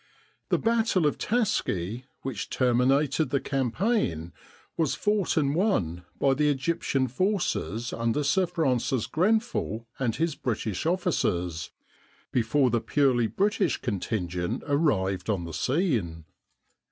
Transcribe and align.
The 0.49 0.57
battle 0.57 1.05
of 1.05 1.19
Taski, 1.19 2.05
which 2.23 2.49
terminated 2.49 3.25
the 3.29 3.39
campaign, 3.39 4.33
was 4.75 4.95
fought 4.95 5.37
and 5.37 5.53
won 5.53 6.05
by 6.17 6.33
the 6.33 6.49
Egyptian 6.49 7.07
forces 7.07 7.93
under 7.93 8.23
Sir 8.23 8.47
Francis 8.47 9.05
Grenfell 9.05 9.85
and 9.99 10.15
his 10.15 10.33
British 10.33 10.87
officers 10.87 11.69
before 12.31 12.71
the 12.71 12.81
purely 12.81 13.27
British 13.27 13.77
contingent 13.77 14.63
arrived 14.65 15.29
on 15.29 15.43
the 15.45 15.53
scene. 15.53 16.25